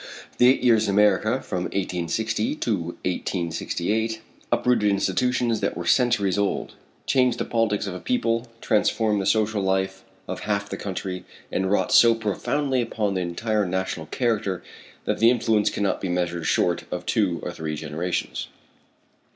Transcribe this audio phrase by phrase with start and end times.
[0.39, 4.19] The eight years in America from 1860 to 1868
[4.51, 6.73] uprooted institutions that were centuries old,
[7.05, 11.69] changed the politics of a people, transformed the social life of half the country, and
[11.69, 14.63] wrought so profoundly upon the entire national character
[15.05, 18.47] that the influence cannot be measured short of two or three generations.